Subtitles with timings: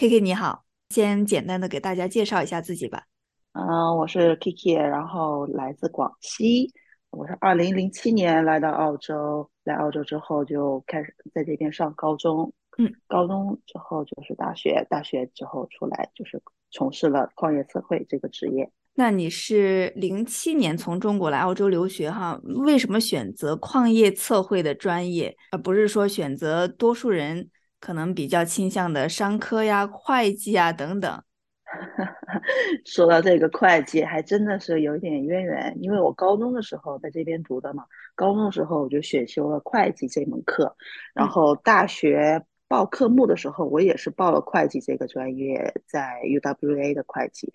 [0.00, 3.04] K K 你好，先简单的给大家介绍一下自己吧。
[3.52, 6.72] 嗯，我是 Kiki，然后来自广西。
[7.10, 12.50] 我是二零零七年来到澳洲，来澳洲之后就开始在这边上高中。
[12.78, 18.72] 嗯，高中之后就是大学，大学之后出来就是从事了矿业测绘这个职业。
[18.94, 22.40] 那你是零七年从中国来澳洲留学哈？
[22.64, 27.50] 为什么选择矿业测绘的专业，而不是说选择多数人？
[27.80, 31.22] 可能比较倾向的商科呀、会计啊等等。
[32.84, 37.84] 说到这个会计，还真的是有一点渊源，因为我高中的时候在这边读的嘛，
[38.16, 40.76] 高中的时候我就选修了会计这门课，
[41.14, 47.52] 然后大学报科目的时候，我也是报了会计这个专业，在 UWA 的会计。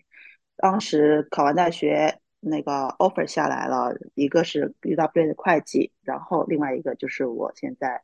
[0.56, 8.02] 当时考完大学，那个 offer 下来了，一个是 UWA 的会计，然后另外一个就是我现在。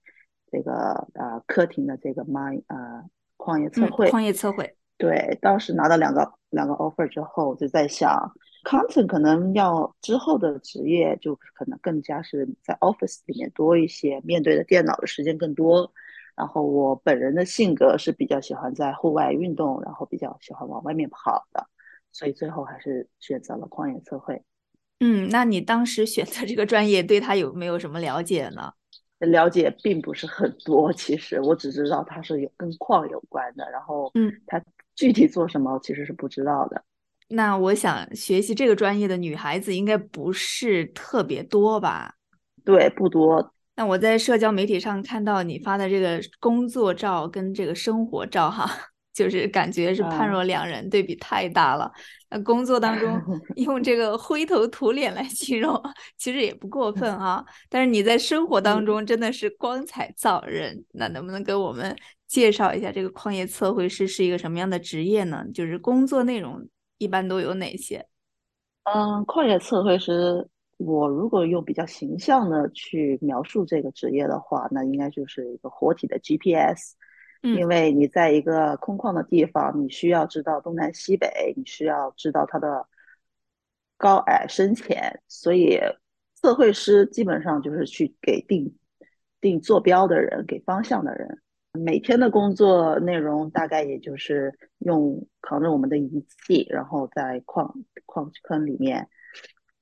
[0.52, 3.04] 这个呃，科廷的这个 my 呃
[3.38, 8.32] 矿业测绘，矿业测绘，对，当时拿到两个两个 offer 之后，就在想
[8.66, 15.92] ，content 可能要之后的职业就可能更加是在 office 里面多一些，面对的电脑的时间更多。
[16.36, 21.68] 然后我本人的性格是比较喜欢在户外运动，然后比较喜欢往外面跑的，
[22.12, 24.42] 所以最后还是选择了矿业测绘。
[25.02, 28.74] 嗯，那你当时选择这个专业，对他有没有什么了解呢？
[29.30, 34.62] 了解并不是很多，其实我只知道它是有跟矿有关的，然后嗯，它
[34.96, 36.84] 具体做什么其实是不知道的。
[37.30, 42.16] 那我想学习这个专业的女孩子应该不是特别多吧？
[42.66, 43.54] 对，不多。
[43.76, 48.70] 那我在社交媒体上看到你发的这个工作照跟这个生活照，哈。
[49.14, 51.92] 就是感觉是判若两人，对比太大了。
[52.30, 53.22] 那工作当中
[53.58, 55.82] 用这个灰头土脸来形容，
[56.18, 57.46] 其实也不过分啊。
[57.70, 60.86] 但是你在生活当中真的是光彩照人。
[60.94, 61.96] 那能不能给我们
[62.28, 65.44] 介绍一下这个矿业测绘师是一个什么样的职业呢？
[65.54, 66.66] 就是工作内容
[66.98, 68.06] 一般都有哪些？
[68.84, 76.96] 嗯，矿业测绘师，我如果用比较形象的去描述这个职业的话，那应该就是一个活体的 GPS。
[77.42, 82.88] 因为你在一个空旷的地方，你需要知道东南西北，你需要知道它的
[83.98, 85.80] 高矮深浅，所以
[86.36, 88.76] 测绘师基本上就是去给定
[89.40, 91.42] 定坐标的人，给方向的人。
[91.74, 97.74] 每天的工作内容大概也就是用扛着我们的仪器，然后在矿
[98.06, 99.08] 矿坑里面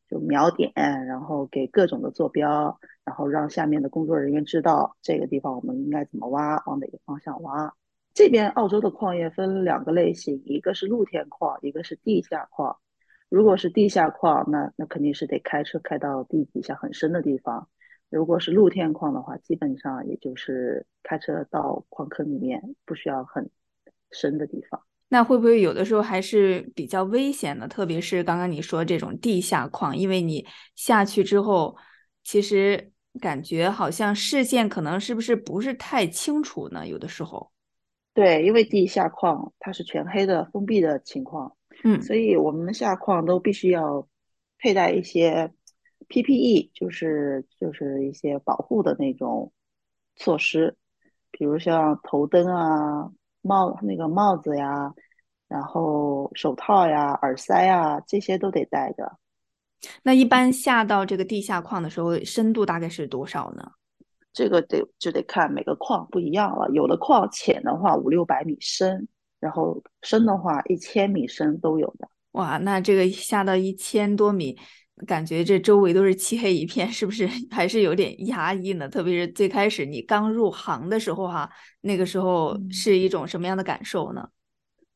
[0.09, 0.73] 就瞄点，
[1.05, 2.79] 然后给各种的坐标。
[3.05, 7.73] 然后让下面的工作人员知道这个地方我们应该怎么挖，往哪个方向挖。
[8.13, 12.77] 这边澳洲的矿业分两个类型，一个是露天矿，一个是地下矿。
[13.27, 17.67] 如果是地下矿，那那肯定是得开车开到地底下很深的地方。
[18.09, 23.49] 如果是露天矿的话，基本上也就是开车到矿坑里面，不需要很
[24.11, 24.83] 深的地方。
[25.09, 27.67] 那会不会有的时候还是比较危险的？
[27.67, 31.75] 特别是刚刚你说这种地下矿，因为你下去之后，
[32.23, 32.91] 其实。
[33.19, 36.87] 感觉好像视线可能是不是不是太清楚呢？
[36.87, 37.51] 有的时候，
[38.13, 44.07] 对，因为地下矿它是全黑的封闭的情况，嗯，所以我们下矿都必须要
[44.59, 45.51] 佩戴一些
[46.07, 49.51] PPE，就是就是一些保护的那种
[50.15, 50.77] 措施，
[51.31, 54.93] 比如像头灯啊、帽那个帽子呀，
[55.47, 59.17] 然后手套呀、耳塞呀，这些都得戴着。
[60.03, 63.71] 那一般下到这个地下矿的时候，深度大概是多少呢？
[64.31, 66.69] 这个得就得看每个矿不一样了。
[66.71, 69.07] 有的矿浅的话五六百米深，
[69.39, 72.07] 然后深的话一千米深都有的。
[72.33, 74.55] 哇，那这个下到一千多米，
[75.05, 78.87] 感觉这周围都是漆黑一片，是不是 还是有点压抑呢？
[78.89, 81.49] 特别是最开始你刚入行的时候哈，
[81.81, 84.29] 那个时候是一种什么样的感受呢？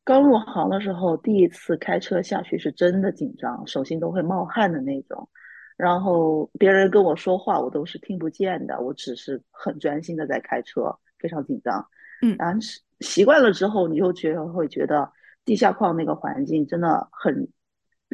[0.04, 5.28] 刚入行的时候，第一次开车下去是真的紧张，手心都会冒汗的那种。
[5.76, 11.84] 然后别人跟我说话，我都是听不见的，我只是很专心的在开车，非常紧张。
[12.22, 15.10] 嗯，然后习习惯了之后，你就觉得会觉得
[15.44, 17.48] 地下矿那个环境真的很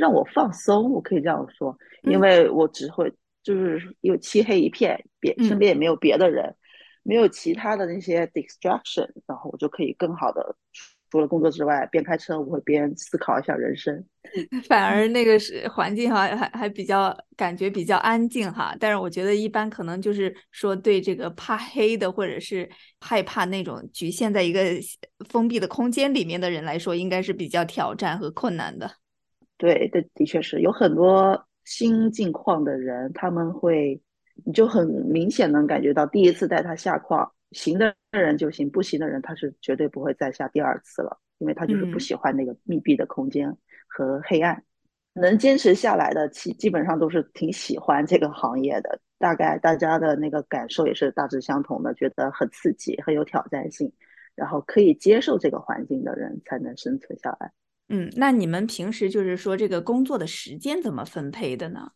[0.01, 3.13] 让我放松，我可以这样说，因为我只会
[3.43, 6.57] 就是又漆黑一片，别身边也没有别的人，
[7.03, 10.57] 没有其他的那些 distraction，然后我就可以更好的。
[11.11, 14.07] 除了工作之外，边开车我会边思考一下人生。
[14.69, 18.77] 反而那个是环境哈，还还比较感觉比较安静哈。
[18.79, 22.71] 但是我觉得一般可能就是说对这个怕黑的或者是
[23.01, 24.61] 害怕那种局限在一个
[25.29, 28.89] 封闭的空间里面的人来说，应该是比较挑战和困难的。
[29.61, 34.01] 对，的的确是有很多新进矿的人，他们会
[34.45, 37.31] 你就很明显能感觉到，第一次带他下矿。
[37.53, 41.19] 行的人就行，不行的人他是绝对不会再下第二次了。
[41.39, 43.55] 因为他就是不喜欢那个密闭的空间
[43.87, 44.65] 和黑暗。
[45.13, 48.99] 能坚持下来的，基基本上都是挺喜欢这个行业的。
[49.19, 53.93] 大概大家的那个感受也是大致相同的，觉得很刺激，很有挑战性，
[54.35, 57.53] 然后可以接受这个环境的人才能生存下来。
[57.91, 61.91] 嗯，那你们平时就是说这个工作的时间怎么分配的呢？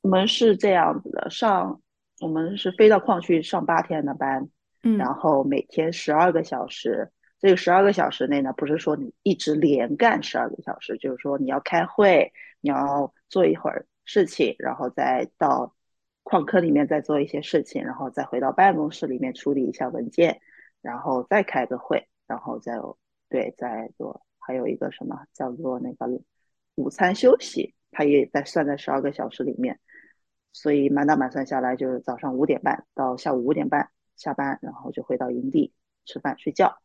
[0.00, 1.80] 我们是这样子的，上
[2.20, 4.48] 我们是飞到矿区上八天的班，
[4.82, 7.10] 嗯，然后每天十二个小时。
[7.40, 12.32] 这个十二个小时内呢，不是说你一直连干十二个小时，就是说你要开会，
[12.62, 15.74] 你要做一会儿事情，然后再到
[16.22, 20.40] 矿坑里面再做一些事情，然后再回到办公室里面处理一下文件，
[20.80, 22.78] 然后再开个会，然后再
[23.28, 24.22] 对再做。
[24.46, 26.06] 还有一个什么叫做那个
[26.74, 29.80] 午餐休息，它也在算在十二个小时里面，
[30.52, 35.72] 所以满打满算下来就是早上五点半到下午五点半下班，然后就回到营地
[36.04, 36.76] 吃饭睡觉。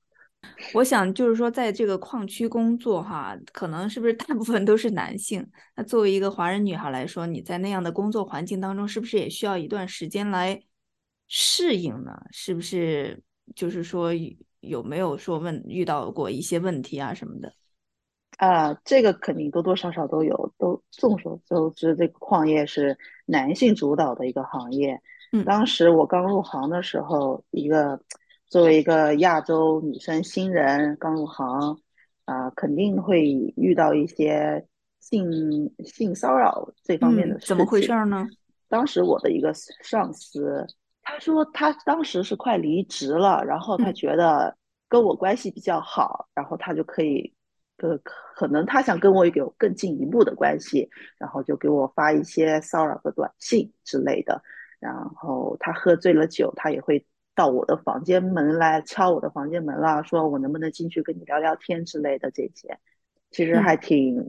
[0.73, 5.45] 我想就是说，在这个矿区工作哈，可能是不是大部分都是男性？
[5.75, 10.61] 那作为一个华人女孩来说，你在那样的工作环境当中，是不是也需要一段时间来
[11.27, 12.21] 适应呢？
[12.31, 13.21] 是不是
[13.53, 14.13] 就是说
[14.61, 17.53] 有没有说问遇到过一些问题啊什么的？
[18.37, 20.53] 啊，这个肯定多多少少都有。
[20.57, 24.99] 都众所周知，这个矿业是男性主导的一个行业。
[25.31, 27.99] 嗯，当时我刚入行的时候，一个。
[28.49, 31.79] 作为一个亚洲女生新人刚入行，
[32.25, 33.23] 啊，肯定会
[33.55, 34.65] 遇到一些
[34.99, 37.47] 性性骚扰这方面的事情。
[37.49, 38.27] 怎么回事呢？
[38.67, 39.53] 当时我的一个
[39.83, 40.65] 上司，
[41.09, 44.55] 他说他当时是快离职了，然后他觉得
[44.87, 47.33] 跟我关系比较好，然后他就可以，
[47.77, 54.41] 呃，可能他想跟我有更进一步的关系，然后就给我发一些骚扰的短信之类的。
[54.79, 57.05] 然后他喝醉了酒，他也会。
[57.35, 62.77] 到我的房间门来敲我的房间门了，说我能不能进去跟你聊聊天之类的这些，
[63.31, 64.19] 其实还挺，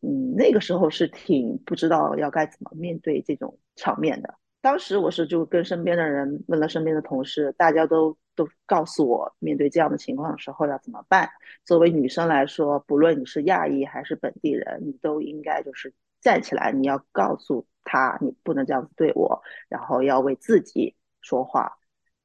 [0.00, 4.36] 嗯，那个时候是挺不知道要该怎么面对这种场面的。
[4.60, 11.30] 当时我是就跟身边的人问了身边的同事，大家都都告诉我，面对这样的情况的时候要怎么办。
[11.64, 21.78] 作为女生来说，不论你是亚裔还是本地人，你都应该就是站起来，你要告诉他，你不能这样子对我，然后要为自己说话。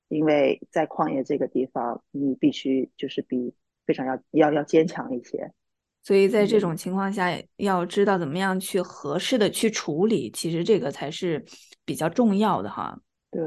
[0.08, 3.56] 因为在矿业这个地方，你必须就是比
[3.86, 5.54] 非常要要要坚强一些，
[6.04, 11.44] 所以在这种情况下，要知道怎么样去合适的去处理，其实这个才是
[11.86, 13.00] 比较重要的哈。
[13.30, 13.42] 对，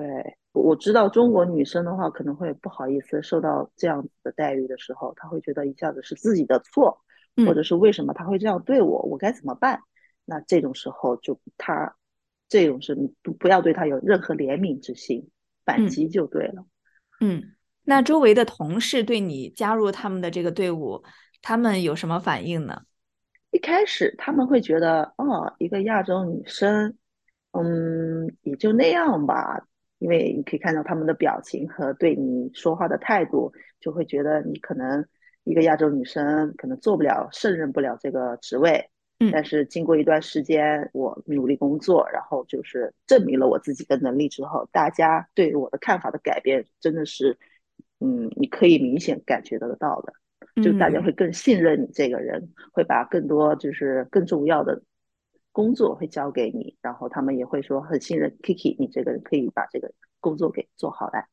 [0.52, 6.98] 我知道中国女生的话可能会不好意思受到这样子的待遇的时候，她会觉得一下子是自己的错，
[7.46, 9.80] 或者是为什么他会这样对我，我该怎么办？
[10.24, 11.94] 那这种时候就他
[12.48, 15.28] 这种是不不要对他有任何怜悯之心。
[15.66, 16.66] 反击就对了，
[17.22, 17.42] 嗯，
[17.84, 21.02] 那周围的同事对你加入他们的这个队伍，
[21.44, 22.82] 他们有什么反应呢？
[23.50, 26.96] 一开始他们会觉得，哦，一个亚洲女生，
[27.52, 29.68] 嗯，也就那样吧，
[29.98, 35.06] 因为你可以看到他们的表情和对你说话的态度，就会觉得你可能
[35.44, 38.90] 一个亚洲女生可能做不了，胜任不了这个职位。
[39.20, 47.38] 嗯但是经过一段时间，我努力工作，然后就是证明了我自己的能力之后，大家对我的看法的改变真的是，
[48.00, 50.12] 嗯，你可以明显感觉得到的，
[50.62, 54.82] 就大家会更信任你这个人，会把更多就是更重要的
[55.52, 61.26] 工作会交给你，然后他们也会说很信任 Kiki，你这个人可以把这个工作给做好来。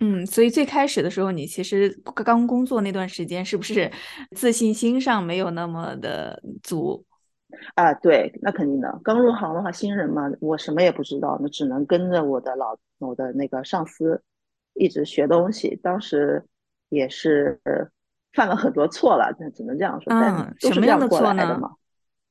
[0.00, 3.90] 嗯，所以最开始的时候，你其实刚工作那段时间，是不是
[4.36, 7.04] 自信心上没有那么的足？
[7.74, 9.00] 啊，对，那肯定的。
[9.02, 14.22] 刚入行的话，新人嘛，我什么也不知道，那只能跟着我的老我的那个上司
[14.74, 15.74] 一直学东西。
[15.82, 16.44] 当时
[16.90, 17.58] 也是
[18.38, 20.12] 犯了很多错了，那只能这样说。
[20.12, 21.60] 嗯，什么样的错呢？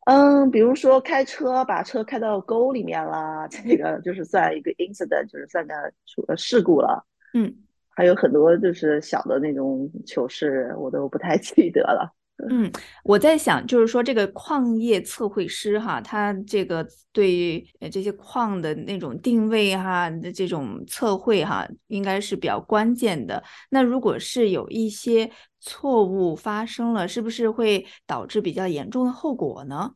[0.06, 5.74] 嗯，比如说开车把车开到沟里面了， 这个就是算一个 incident，就是算个
[6.06, 7.06] 出事故了。
[7.34, 7.54] 嗯，
[7.90, 12.14] 还有很多就是小的那种糗事，我都不太 记得了。
[12.52, 12.72] 嗯，
[13.04, 17.60] 我在想，就是说这个矿业测绘师哈，他这个对
[17.92, 23.44] 这些矿的那种定位哈的这种测绘哈，应该是比较关键的。
[23.72, 25.30] 那如果是有一些
[25.68, 29.94] 错误发生了，是不是会导致比较严重的后果呢？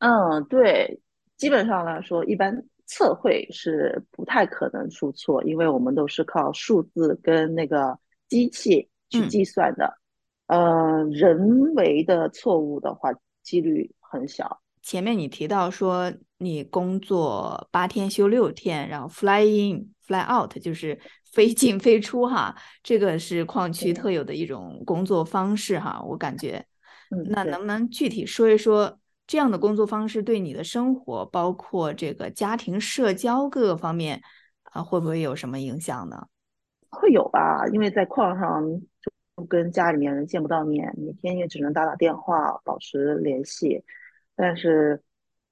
[0.00, 1.00] 嗯，对，
[1.38, 9.98] 基本上来说，一般测绘是不太可能出错，因为我们都是靠数字跟那个机器去计算的。
[10.48, 13.10] 呃，人为的错误的话，
[13.42, 14.60] 几率很小。
[14.82, 21.00] 前面你提到说你工作八天休六天，然后 fly in fly out 就是
[21.36, 26.64] 飞进非出哈，这个是矿区特有的一种工作方式哈，我感觉。
[27.28, 34.22] 那能不能具体说一说这样的工作方式对你的生活，包括这个家庭社交各个方面
[34.72, 36.26] 啊，会不会有什么影响呢？
[36.88, 38.64] 会有吧，因为在矿上
[39.36, 43.84] 就跟家里面人见不到面，每天也只能打打电话保持联系，
[44.34, 45.02] 但是。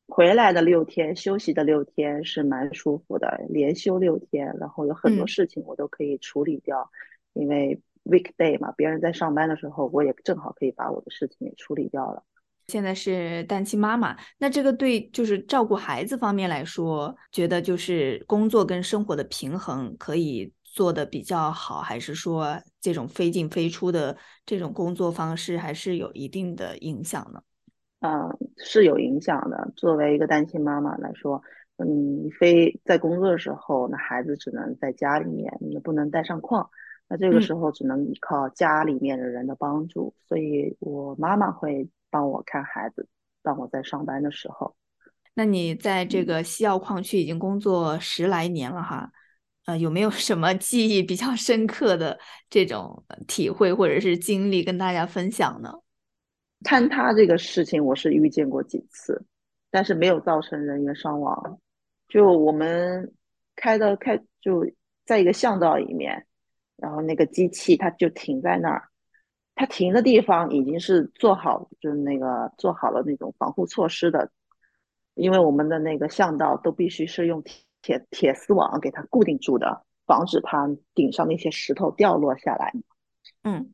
[0.06, 6.90] 回来的六天，休息的六天是蛮舒服的，连休六天，然后有很多事情我都可以处理掉，
[7.32, 12.22] 因为 weekday 嘛，别人在上班的时候，我也正好可以把我的事情也处理掉了。
[12.68, 27.42] 现在是单亲妈妈，那这个对就是照顾孩子方面来说，觉得就是工作跟生活的平衡可以做的比较好，还是说这种非进非出的这种工作方式还是有一定的影响呢？
[28.04, 29.72] 嗯，是有影响的。
[29.76, 31.42] 作为一个单亲妈妈来说，
[31.78, 36.68] 嗯，非在工作的时候，那孩子只能在家里面，你不能带上矿，
[37.08, 40.14] 那这个时候只能依靠家里面的人的帮助。
[40.28, 43.08] 所以我妈妈会帮我看孩子，
[43.42, 44.76] 当我在上班的时候。
[45.32, 49.10] 那你在这个西澳矿区已经工作十来年了哈，
[49.64, 52.18] 呃，有没有什么记忆比较深刻的
[52.50, 55.72] 这种体会或者是经历跟大家分享呢？
[56.64, 59.22] 坍塌这个事情我是遇见过几次，
[59.70, 61.60] 但是没有造成人员伤亡。
[62.08, 63.12] 就我们
[63.54, 64.66] 开的开就
[65.04, 66.26] 在一个巷道里面，
[66.76, 68.88] 然后那个机器它就停在那儿，
[69.54, 74.30] 它停的地方已经是做好，就是那个做好了那种防护措施的，
[75.14, 77.42] 因为我们的那个巷道都必须是用
[77.82, 82.72] 铁铁丝网给它固定住的，防止它顶上那些石头掉落下来。
[83.42, 83.70] 嗯。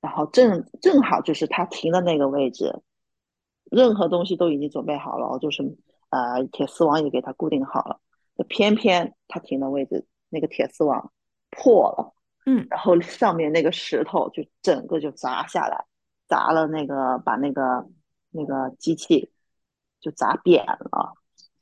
[0.00, 2.80] 然后正正好就是他停的那个位置，
[3.70, 5.62] 任何东西都已经准备好了，就是
[6.08, 8.00] 呃铁丝网也给他固定好了，
[8.34, 11.12] 就偏偏他停的位置那个铁丝网
[11.50, 12.14] 破了，
[12.46, 15.84] 嗯，然后上面那个石头就整个就砸下来，
[16.26, 17.86] 砸了那个把那个
[18.30, 19.30] 那个机器
[20.00, 21.12] 就砸扁了，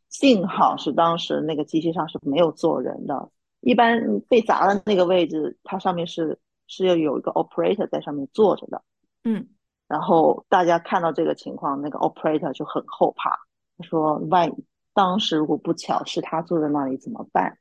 [0.08, 3.30] 幸好是当时那个机器上是没有坐人的，
[3.62, 6.38] 一般被砸的那个位置它上面是。
[6.68, 8.82] 是要有一个 operator 在上面坐着的，
[9.24, 9.48] 嗯，
[9.88, 13.30] 然后大家看到这个情况，那个 operator 就很后怕，
[13.78, 17.58] 他说万一当时如果不巧是他坐在那里怎么办？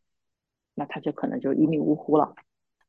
[0.76, 2.36] 那他就可能就一命呜呼了。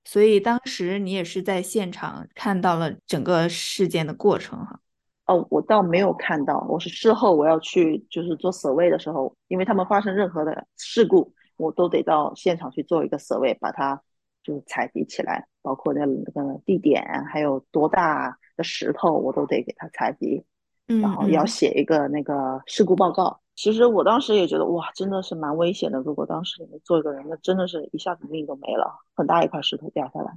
[0.04, 4.80] 所以当时你也是在现场看到了整个事件的过程哈？
[5.26, 14.02] 哦，我倒没有看到，我是事后我要去就是做 survey 的时候，因为他们发生任何的事故，我都得到现场去做一个 survey，把它。
[14.48, 20.42] 就采集起来，包括那那个地点，还有多大的石头，我都得给他采集，
[20.86, 23.38] 然后要写一个那个事故报告。
[23.54, 25.98] 其实我当时也觉得，哇，真的是蛮危险的。
[25.98, 30.32] 如果当时你们做一个人，那真的是一下子命都没了，很大一块石头掉下来。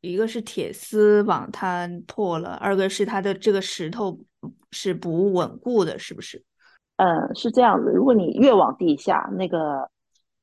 [0.00, 4.18] 一个是铁丝网它破了，二个是它的这个石头
[4.70, 6.42] 是不稳固的，是不是？
[6.96, 7.92] 嗯，是这样子。
[7.92, 9.90] 如果你越往地下，那个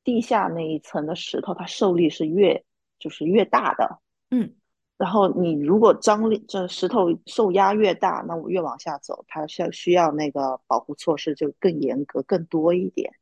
[0.04, 2.62] 地下那一层的石头，它受力是越。
[3.00, 3.98] 就是越大的，
[4.30, 4.54] 嗯，
[4.98, 13.12] 然后你如果张力这石头受压越大，那我越往下走，它需要需要那个保护措施就更严格、更多一点。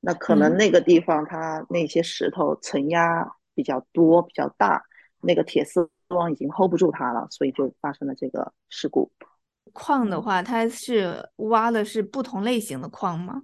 [0.00, 4.84] 那可能那个地方它那些石头承压比较多、比较大，
[5.22, 9.10] 那个铁丝网已经 hold 不住它了，所以就发生了这个事故。
[9.72, 13.42] 矿的话，它是挖的是不同类型的矿吗？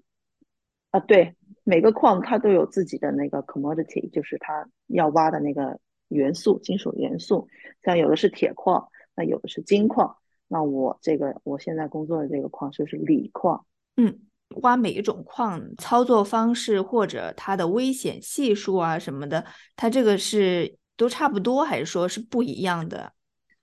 [0.91, 1.35] 啊，对。
[1.64, 5.78] 每个矿它都有自己的那个 commodity，就是它要挖的那个
[6.09, 7.47] 元素，金属元素。
[7.85, 10.16] 像有的是铁矿，那有的是金矿。
[10.49, 13.64] 那我这个我现在工作的这个矿就是锂矿。
[13.97, 14.19] 嗯，
[14.62, 19.45] 挖每一种矿操作方式或者它的危险系数啊什么的，
[19.76, 23.12] 它这个是都差不多，还是说是不一样的？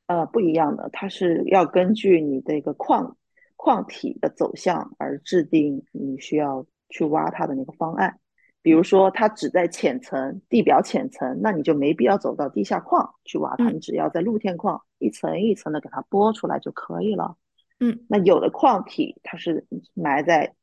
[0.08, 3.18] 呃，不一样的，它是要根据你这个矿
[3.58, 6.66] 矿体的走向而制定你需要。
[6.90, 8.20] 去挖它的那个方案，
[8.62, 17.36] 比如说它只在浅层地表浅层，那你就没必要走到地下矿去挖它，你只要在露天矿一层一层的给它剥出来就可以了。
[17.80, 20.54] 嗯，那有的矿体它是埋在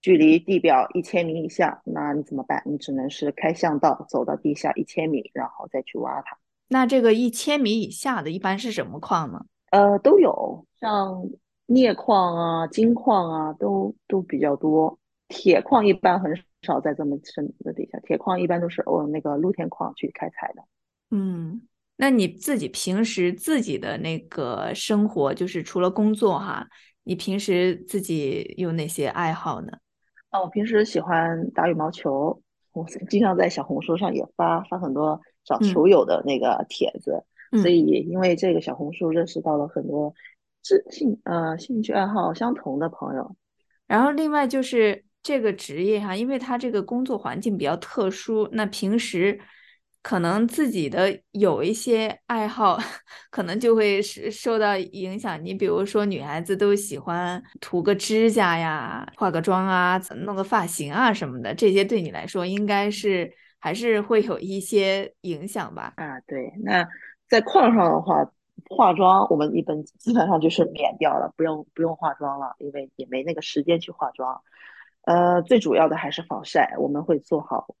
[0.00, 2.62] 距离地表一千米以下，那你怎么办？
[2.66, 6.36] 你只能是开巷道走到地下一千米，然后再去挖它。
[6.68, 9.44] 那这个一千米以下的一般是什么矿呢？
[9.70, 11.28] 呃，都有，像
[11.66, 14.98] 镍矿啊、金矿啊，都都比较多。
[15.28, 16.32] 铁矿一般很
[16.62, 20.62] 少在这么深的底下，铁矿一般都是哦那个露天矿去开采的。
[21.10, 21.62] 嗯，
[21.96, 26.66] 那你自己平时自己的那个生活，就是除了工作哈，
[27.04, 29.72] 你平时自己有哪些爱好呢？
[30.30, 32.42] 啊，我平时喜欢打羽毛球，
[32.72, 37.24] 我经常在小红书上也发发很多找球友的那个帖子，
[37.62, 40.14] 所以因为这个小红书认识到了很多
[40.62, 43.34] 志兴呃兴趣爱好相同的朋友。
[43.86, 49.40] 然后另外就是这个职业哈，因为他这个工作环境比较特殊，那平时。
[50.00, 52.78] 可能自己的有一些爱好，
[53.30, 55.44] 可能就会是受到影响。
[55.44, 65.92] 你比如说，女孩子都喜欢涂个指甲呀、化个妆啊、弄个发型啊什么的，这些对你来说应该是还是会有一些影响吧？
[65.96, 66.54] 啊，对。
[66.62, 66.86] 那
[67.28, 68.24] 在矿上的话，
[68.70, 74.40] 化妆我们一般基本上就是免掉了，不用不用化妆了，因为也没那个时间去化妆。
[75.08, 77.74] 呃，最主要的还是防晒，我们会做好。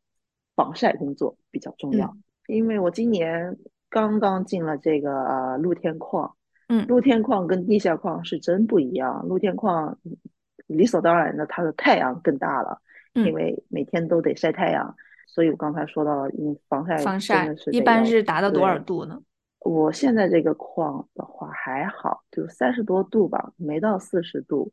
[0.56, 2.16] 防晒工作比较重要，
[2.48, 3.56] 因为我今年
[3.88, 6.34] 刚刚进了这个呃露天矿，
[6.68, 9.24] 嗯，露天矿跟地下矿是真不一样。
[9.28, 9.96] 露天矿
[10.66, 12.80] 理所当然的，它的太阳更大了，
[13.12, 14.96] 因为每天都得晒太阳。
[15.28, 19.20] 所以我刚才说到了，因防晒防晒一般是达到多少度呢？
[19.60, 24.72] 我现在这个矿的话还好，就三十多度吧，没到四十度。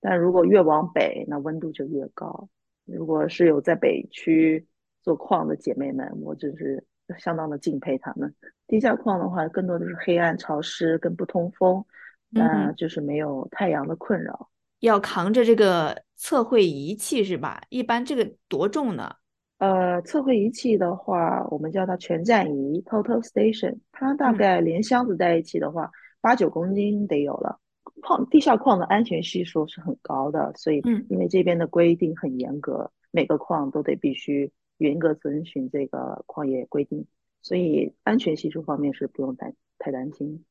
[0.00, 2.48] 但如果越往北，那温度就越高。
[2.84, 4.66] 如果是有在北区。
[5.02, 6.84] 做矿的姐妹们，我就是
[7.18, 8.34] 相当的敬佩她们。
[8.66, 11.82] 地下矿的话，更多的是黑暗、潮湿跟不通风，
[12.28, 14.50] 那就是没有太阳的困扰。
[14.80, 17.62] 要扛着这个测绘仪器是吧？
[17.70, 19.10] 一般这个多重呢？
[19.56, 25.90] 呃，测绘仪器的话，我们叫它全站仪 （Total Station），它大概连箱子在一起的话，
[26.20, 27.58] 八九公斤得有了。
[28.00, 34.52] 矿地下矿的安全系数是很高的，所以因为这边的规定很严格，每个矿都得必须。
[34.80, 37.06] 严格遵循这个矿业规定，
[37.42, 40.42] 所以安全系数方面是不用担太担心。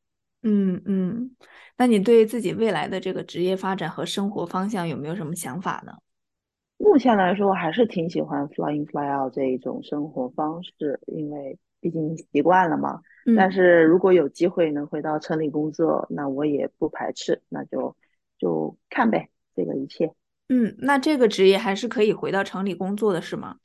[0.44, 1.32] 嗯嗯，
[1.75, 5.94] 那你对自己未来的这个职业发展和生活方向有没有什么想法呢？
[6.77, 13.01] 目前来说，还是挺喜欢 fly in fly out 这一种生活方式，因为毕竟习惯了嘛。
[13.36, 17.96] 但是如果有机会能回到城里工作，那我也不排斥，那就
[18.38, 20.13] 就看呗，这个一切。
[20.48, 23.58] 嗯，那这个职业还是可以回到城里工作的，是吗？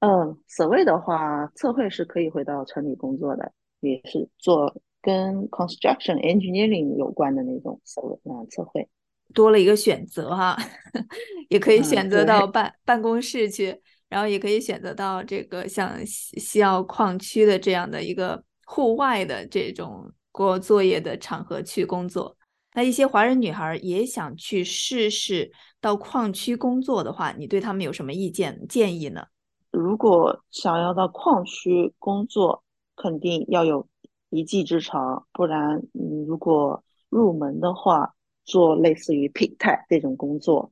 [0.00, 8.88] 嗯，所谓的话，测绘是可以回到城里工作的，也是做跟 construction engineering 有关的那种所谓啊测绘，
[9.34, 10.56] 多了一个选择哈，
[11.50, 13.76] 也可以选择到办办公室去，
[14.08, 22.36] 然后也可以选择到这个像西澳矿区的这样的一个户外的这种过作业的场合去工作。
[22.74, 25.50] 那一些华人女孩也想去试试
[25.80, 29.24] 到矿区工作的话，你对他们有什么意见建议呢？
[29.70, 32.62] 如果想要到矿区工作，
[32.94, 33.88] 肯定要有
[34.28, 40.70] 一技之长，不然你如果入门的话，做类似于平台这种工作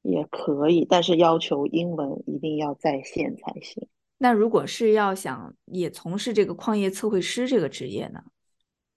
[0.00, 3.86] 也可以，但是要求英文一定要在线才行。
[4.24, 8.24] 那如果是要想也从事这个矿业测绘师这个职业呢？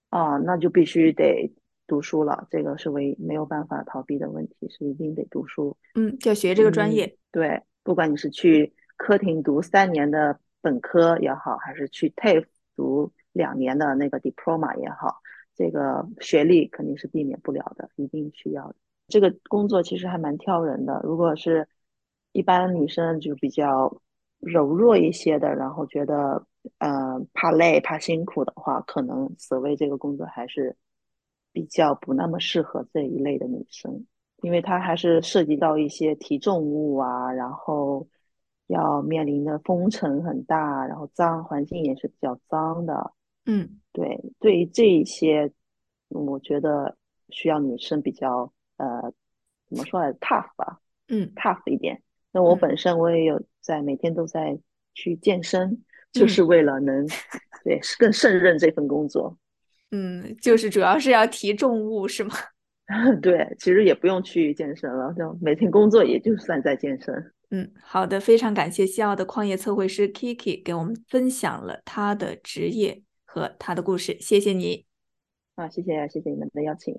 [0.08, 1.52] 啊，那就必须得
[1.86, 5.76] 读书了，这个是唯没有办法逃避的问题，是一定得读书。
[5.96, 7.18] 嗯，就学这个专业。
[7.30, 8.72] 对，不管你是去。
[9.00, 15.20] 科廷读三年的本科也好，还是去 TAFE 读两年的那个 diploma 也好，
[15.54, 18.74] 这个学历肯定是避免不了的，一定需要的。
[19.06, 21.68] 这个工作其实还蛮挑人的，如果是
[22.32, 24.02] 一般女生就比较
[24.40, 26.46] 柔弱一些的，然后觉得
[26.78, 30.76] 呃怕累、怕辛苦的话，可能所谓这个工作还是
[31.52, 34.06] 比较不那么适合这一类的女生，
[34.42, 38.06] 因为它还是涉及到一些提重物啊，然后。
[38.68, 43.14] 要面临的风尘很大，然后脏环境也是比较脏的。
[43.46, 45.50] 嗯，对，对于这一些，
[46.08, 46.94] 我觉得
[47.30, 49.10] 需要女生比较呃，
[49.70, 50.80] 怎么说来 tough 吧？
[51.08, 52.02] 嗯，tough 一点。
[52.32, 54.58] 那我本身我也有在每天都在
[54.94, 57.06] 去健身，就是为了能
[57.64, 59.36] 对更胜任这份工作。
[59.90, 62.34] 嗯，就是主要是要提重物是吗？
[63.20, 67.32] 对，其实也不用去健身了，就每天工作也就算在健身。
[67.50, 74.84] 嗯，好的，非常感谢西澳的矿业测绘师 Kiki 给我们分享了他的职业和他的故事，谢谢你。
[75.54, 76.94] 啊，谢谢谢谢你们的邀请。